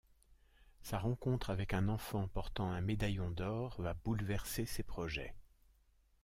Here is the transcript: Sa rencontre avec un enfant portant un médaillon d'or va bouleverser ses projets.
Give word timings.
Sa 0.81 0.97
rencontre 0.97 1.51
avec 1.51 1.75
un 1.75 1.87
enfant 1.87 2.27
portant 2.27 2.71
un 2.71 2.81
médaillon 2.81 3.29
d'or 3.29 3.79
va 3.79 3.93
bouleverser 3.93 4.65
ses 4.65 4.81
projets. 4.81 5.35